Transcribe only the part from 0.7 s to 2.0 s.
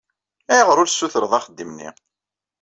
ur tessutreḍ axeddim-nni?